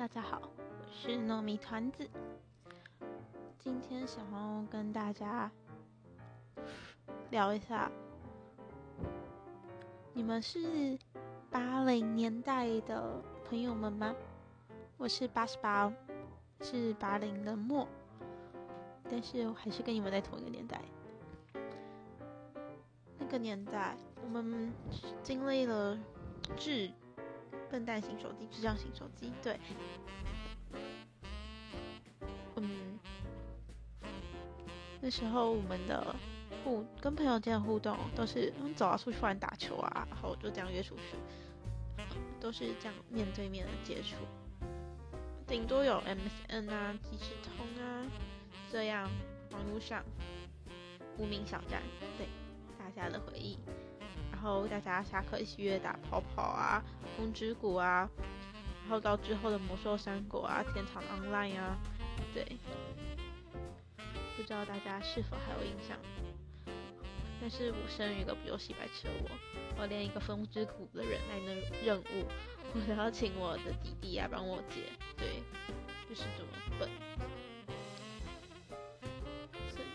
[0.00, 2.08] 大家好，我是糯米团子。
[3.58, 5.52] 今天想要跟大家
[7.28, 7.92] 聊一下，
[10.14, 10.98] 你们是
[11.50, 14.16] 八零年代的朋友们吗？
[14.96, 15.92] 我是八十八，
[16.62, 17.86] 是八零的末，
[19.04, 20.80] 但是我还是跟你们在同一个年代。
[23.18, 23.94] 那个年代，
[24.24, 24.72] 我们
[25.22, 25.98] 经历了
[26.56, 26.90] 智。
[27.70, 29.58] 笨蛋型手机，智障型手机，对，
[32.56, 32.98] 嗯，
[35.00, 36.14] 那时候我们的
[36.64, 41.16] 互跟朋友间的互动都是，嗯，走啊，出去玩打球啊，然后就这样约出去，
[42.40, 44.16] 都是这样面对面的接触，
[45.46, 48.04] 顶多有 MSN 啊、即时通啊，
[48.70, 49.08] 这样
[49.52, 50.04] 网络上
[51.18, 51.82] 无名小站，
[52.18, 52.26] 对，
[52.76, 53.58] 大家的回忆。
[54.42, 56.82] 然后大家下课一起约打跑跑啊，
[57.14, 58.08] 风之谷啊，
[58.84, 61.76] 然后到之后的魔兽三国啊，天堂 online 啊，
[62.32, 62.56] 对，
[64.38, 65.94] 不知道大家是否还有印象？
[67.38, 69.30] 但是我生于一个游戏白痴的我，
[69.78, 72.24] 我连一个风之谷的人来的任务，
[72.72, 74.84] 我都要请我的弟弟啊帮我解，
[75.18, 75.42] 对，
[76.08, 76.88] 就是这么笨。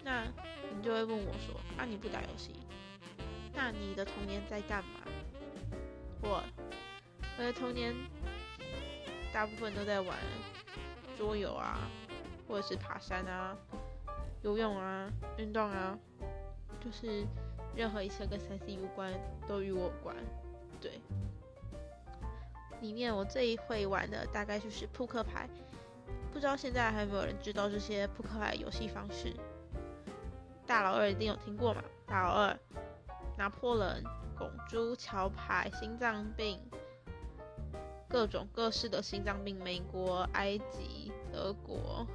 [0.03, 0.23] 那
[0.77, 2.52] 你就会问我说，啊你不打游戏？
[3.56, 5.02] 那你的童年在干嘛？
[6.22, 6.44] 我
[7.38, 7.95] 我的童年
[9.34, 10.17] 大部分都在玩
[11.17, 11.80] 桌游啊，
[12.48, 13.56] 或者是爬山啊、
[14.42, 15.98] 游泳啊、运动啊，
[16.83, 17.26] 就是
[17.76, 19.14] 任何一切跟三 C 无关
[19.48, 20.16] 都与我有关。
[20.81, 21.00] 对，
[22.81, 25.48] 里面我最会玩的大概就是扑克牌，
[26.33, 29.33] 不知道现在还有没有人知道这些扑克牌游戏方式？
[30.67, 31.83] 大老二一定有听过嘛？
[32.06, 32.59] 大老二。
[33.38, 34.03] 拿破仑、
[34.38, 36.59] 拱珠、桥牌、心脏病，
[38.08, 42.08] 各种各式的心脏病，美国、埃及、德国，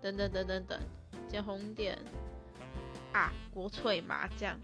[0.00, 0.80] 等等等等等，
[1.28, 1.98] 捡红点
[3.12, 4.58] 啊，国粹麻将，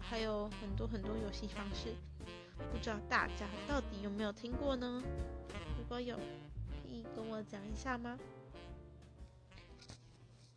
[0.00, 1.94] 还有很多很多游戏方式，
[2.72, 5.02] 不知道大家到底有没有听过呢？
[5.78, 8.18] 如果有，可以跟我讲一下吗？